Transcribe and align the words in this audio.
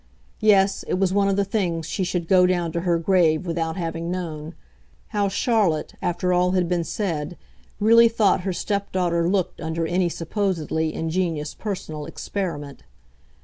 Yes, 0.39 0.81
it 0.87 0.95
was 0.95 1.13
one 1.13 1.29
of 1.29 1.35
the 1.35 1.45
things 1.45 1.85
she 1.85 2.03
should 2.03 2.27
go 2.27 2.47
down 2.47 2.71
to 2.71 2.81
her 2.81 2.97
grave 2.97 3.45
without 3.45 3.77
having 3.77 4.09
known 4.09 4.55
how 5.09 5.27
Charlotte, 5.27 5.93
after 6.01 6.33
all 6.33 6.53
had 6.53 6.67
been 6.67 6.83
said, 6.83 7.37
really 7.79 8.07
thought 8.07 8.41
her 8.41 8.51
stepdaughter 8.51 9.29
looked 9.29 9.61
under 9.61 9.85
any 9.85 10.09
supposedly 10.09 10.91
ingenious 10.91 11.53
personal 11.53 12.07
experiment. 12.07 12.81